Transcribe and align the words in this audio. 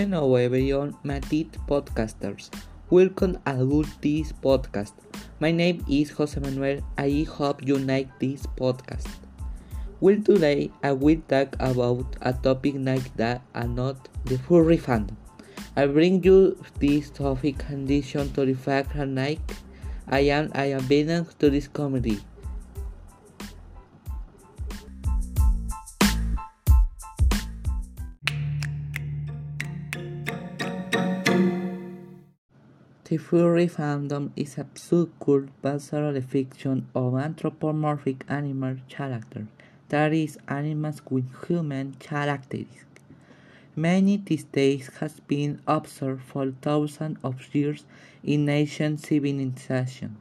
Hello 0.00 0.34
everyone, 0.36 0.96
Matit 1.04 1.60
podcasters. 1.68 2.48
Welcome 2.88 3.36
to 3.44 3.84
this 4.00 4.32
podcast. 4.32 4.96
My 5.40 5.50
name 5.50 5.84
is 5.90 6.08
Jose 6.16 6.40
Manuel. 6.40 6.80
I 6.96 7.26
hope 7.28 7.60
you 7.68 7.76
like 7.76 8.08
this 8.18 8.46
podcast. 8.56 9.04
Well, 10.00 10.16
today 10.24 10.70
I 10.82 10.92
will 10.92 11.20
talk 11.28 11.52
about 11.60 12.16
a 12.22 12.32
topic 12.32 12.76
like 12.78 13.14
that 13.20 13.42
and 13.52 13.76
not 13.76 14.08
the 14.24 14.38
furry 14.38 14.78
fandom. 14.78 15.20
I 15.76 15.84
bring 15.84 16.24
you 16.24 16.56
this 16.80 17.10
topic 17.10 17.58
condition 17.58 18.32
to 18.32 18.46
the 18.46 18.54
fact 18.54 18.96
like 18.96 19.44
I 20.08 20.20
am 20.32 20.48
I 20.54 20.72
am 20.72 20.88
to 20.88 21.50
this 21.50 21.68
comedy. 21.68 22.24
The 33.10 33.16
furry 33.16 33.66
fandom 33.66 34.30
is 34.36 34.56
a 34.56 34.62
subculture 34.76 35.48
based 35.62 35.92
on 35.92 36.14
the 36.14 36.22
fiction 36.22 36.86
of 36.94 37.16
anthropomorphic 37.16 38.24
animal 38.28 38.76
characters, 38.88 39.48
that 39.88 40.12
is, 40.12 40.38
animals 40.46 41.02
with 41.10 41.26
human 41.48 41.94
characteristics. 41.98 42.84
Many 43.74 44.18
days 44.18 44.90
has 45.00 45.18
been 45.26 45.60
observed 45.66 46.22
for 46.22 46.52
thousands 46.62 47.18
of 47.24 47.52
years 47.52 47.84
in 48.22 48.48
ancient 48.48 49.00
civilizations. 49.00 50.16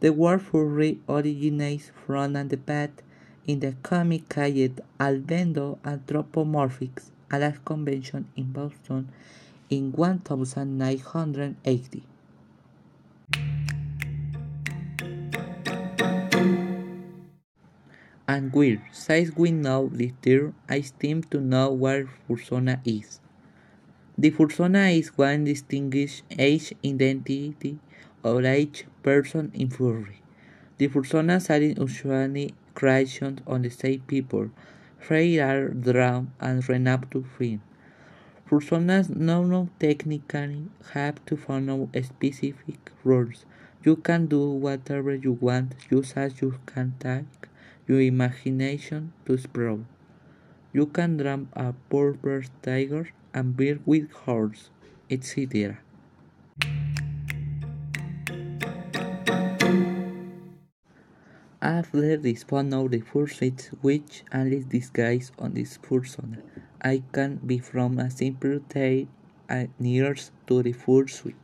The 0.00 0.12
word 0.12 0.42
furry 0.42 0.98
originates 1.08 1.92
from 2.04 2.36
a 2.36 2.44
debate 2.44 3.00
in 3.46 3.60
the 3.60 3.74
comic 3.82 4.28
called 4.28 4.82
Albedo 5.00 5.78
Anthropomorphics 5.78 7.10
at 7.30 7.42
a 7.42 7.58
convention 7.64 8.28
in 8.36 8.52
Boston 8.52 9.08
in 9.70 9.92
1980. 9.92 12.02
And 18.28 18.52
weird, 18.52 18.80
since 18.90 19.36
we 19.36 19.52
know 19.52 19.88
the 19.92 20.12
term, 20.20 20.56
I 20.68 20.80
seem 20.80 21.22
to 21.30 21.40
know 21.40 21.70
what 21.70 22.06
fursona 22.28 22.80
is. 22.84 23.20
The 24.18 24.32
fursona 24.32 24.98
is 24.98 25.16
one 25.16 25.44
distinguished 25.44 26.24
age 26.36 26.74
identity 26.84 27.78
of 28.24 28.44
each 28.44 28.84
person 29.02 29.52
in 29.54 29.70
furry. 29.70 30.22
The 30.78 30.88
fursonas 30.88 31.50
are 31.50 31.62
usually 31.62 32.54
creations 32.74 33.42
on 33.46 33.62
the 33.62 33.70
same 33.70 34.00
people. 34.00 34.50
They 35.08 35.38
are 35.38 35.68
drawn 35.68 36.32
and 36.40 36.68
renowned 36.68 37.12
to 37.12 37.22
film. 37.22 37.62
Personas 38.48 39.10
no 39.10 39.68
technically 39.80 40.68
have 40.92 41.18
to 41.26 41.36
follow 41.36 41.90
specific 42.00 42.92
rules. 43.02 43.44
You 43.82 43.96
can 43.96 44.26
do 44.26 44.50
whatever 44.50 45.16
you 45.16 45.32
want 45.32 45.74
just 45.90 46.16
as 46.16 46.40
you 46.40 46.54
can 46.64 46.94
take 47.00 47.48
your 47.88 48.00
imagination 48.00 49.12
to 49.24 49.34
explore. 49.34 49.80
You 50.72 50.86
can 50.86 51.16
drum 51.16 51.48
a 51.54 51.74
purple 51.90 52.42
tiger 52.62 53.08
and 53.34 53.56
build 53.56 53.80
with 53.84 54.12
horse, 54.12 54.70
etc. 55.10 55.78
After 61.60 62.16
this 62.16 62.44
follow 62.44 62.86
the 62.86 63.00
first 63.00 63.42
which 63.82 64.22
only 64.32 64.62
disguise 64.62 65.32
on 65.36 65.54
this 65.54 65.78
persona. 65.78 66.38
I 66.82 67.02
can 67.12 67.36
be 67.36 67.58
from 67.58 67.98
a 67.98 68.10
simple 68.10 68.60
tale 68.68 69.06
nears 69.78 70.30
to 70.46 70.62
the 70.62 70.72
full 70.72 71.08
suite. 71.08 71.36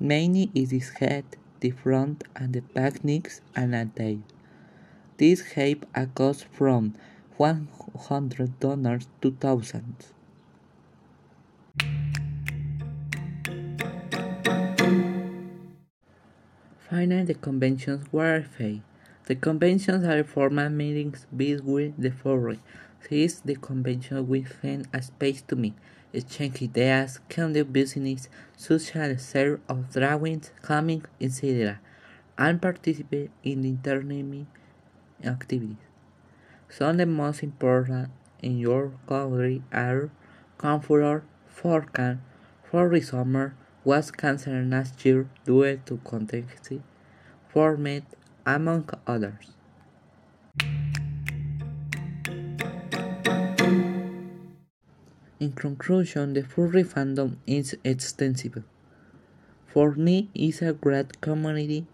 Many 0.00 0.50
is 0.54 0.70
his 0.70 0.90
head, 0.90 1.24
the 1.60 1.70
front 1.70 2.24
and 2.34 2.52
the 2.52 2.60
back 2.60 3.04
necks 3.04 3.40
and 3.54 3.74
a 3.74 3.86
tail. 3.86 4.20
This 5.16 5.42
have 5.52 5.84
a 5.94 6.06
cost 6.06 6.46
from 6.50 6.94
one 7.36 7.68
hundred 8.08 8.58
dollars 8.60 9.06
to 9.22 9.30
thousands. 9.32 10.12
Finally, 16.90 17.24
the 17.24 17.34
conventions 17.34 18.06
were 18.12 18.42
fake. 18.42 18.82
The 19.26 19.36
conventions 19.36 20.04
are 20.04 20.22
formal 20.22 20.68
meetings 20.68 21.26
between 21.34 21.94
the 21.96 22.10
furry 22.10 22.60
Since 23.08 23.40
the 23.40 23.56
convention 23.56 24.16
will 24.16 24.42
within 24.42 24.86
a 24.92 25.00
space 25.00 25.40
to 25.48 25.56
meet, 25.56 25.72
exchange 26.12 26.62
ideas, 26.62 27.20
conduct 27.30 27.72
business, 27.72 28.28
social 28.56 29.16
share 29.16 29.60
of 29.66 29.90
drawings, 29.92 30.50
comics, 30.60 31.08
etc., 31.20 31.80
and 32.36 32.60
participate 32.60 33.30
in 33.42 33.64
internet 33.64 34.46
activities. 35.24 35.76
Some 36.68 36.90
of 36.90 36.96
the 36.98 37.06
most 37.06 37.42
important 37.42 38.10
in 38.42 38.58
your 38.58 38.92
country 39.06 39.62
are 39.72 40.10
Comforter, 40.58 41.24
Forecast, 41.48 42.20
for 42.70 42.90
the 42.90 43.00
summer 43.00 43.54
was 43.84 44.10
cancelled 44.10 44.70
last 44.70 45.02
year 45.04 45.28
due 45.46 45.76
to 45.86 45.96
contingency, 46.04 46.82
format, 47.48 48.02
among 48.46 48.88
others. 49.06 49.52
In 55.40 55.52
conclusion, 55.52 56.32
the 56.32 56.42
furry 56.42 56.84
fandom 56.84 57.36
is 57.46 57.76
extensive. 57.84 58.62
For 59.66 59.94
me, 59.94 60.30
it's 60.34 60.62
a 60.62 60.72
great 60.72 61.20
community. 61.20 61.86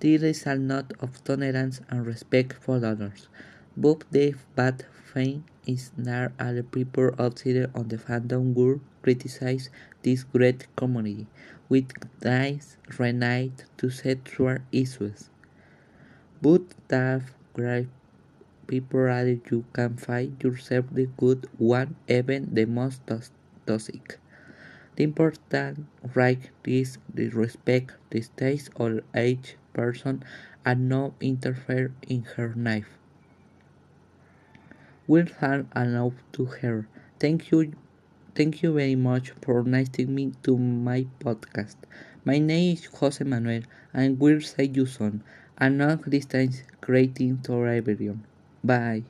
There 0.00 0.24
is 0.24 0.46
a 0.46 0.54
lot 0.54 0.92
of 1.00 1.22
tolerance 1.22 1.80
and 1.90 2.06
respect 2.06 2.54
for 2.54 2.76
others. 2.84 3.28
But 3.76 4.04
the 4.10 4.34
bad 4.56 4.86
thing 5.12 5.44
is 5.66 5.92
that 5.98 6.32
other 6.38 6.62
people 6.62 7.10
outside 7.18 7.70
of 7.74 7.88
the 7.90 7.96
fandom 7.98 8.54
world 8.54 8.80
criticize 9.02 9.70
this 10.02 10.24
great 10.24 10.66
community 10.74 11.26
with 11.68 11.92
ties 12.20 12.76
related 12.98 13.64
to 13.78 13.90
sexual 13.90 14.58
issues. 14.72 15.30
But 16.42 16.62
that 16.88 17.22
great 17.54 17.88
people 18.66 19.08
added 19.08 19.42
you 19.50 19.64
can 19.72 19.96
find 19.96 20.42
yourself 20.42 20.86
the 20.92 21.06
good 21.16 21.48
one, 21.58 21.96
even 22.08 22.54
the 22.54 22.66
most 22.66 23.02
toxic. 23.66 24.18
The 24.96 25.04
important 25.04 25.86
right 26.14 26.50
is 26.64 26.98
the 27.14 27.28
respect 27.30 27.94
the 28.10 28.22
stage 28.22 28.70
or 28.76 29.02
age 29.14 29.56
person 29.72 30.24
and 30.64 30.88
not 30.88 31.14
interfere 31.20 31.92
in 32.08 32.24
her 32.36 32.54
life. 32.56 32.98
We'll 35.06 35.26
harm 35.26 35.68
enough 35.76 36.14
to 36.32 36.46
her. 36.46 36.88
Thank 37.18 37.50
you 37.50 37.74
thank 38.34 38.62
you 38.62 38.72
very 38.74 38.96
much 38.96 39.32
for 39.42 39.60
inviting 39.60 40.14
me 40.14 40.32
to 40.44 40.56
my 40.58 41.06
podcast. 41.20 41.76
My 42.24 42.38
name 42.38 42.74
is 42.74 42.86
Jose 42.86 43.24
Manuel 43.24 43.62
and 43.92 44.18
will 44.20 44.40
see 44.40 44.64
you 44.74 44.86
soon. 44.86 45.22
A 45.60 45.70
long 45.70 45.98
distance 46.08 46.64
greeting 46.80 47.40
to 47.42 47.64
everyone. 47.68 48.26
Bye. 48.64 49.04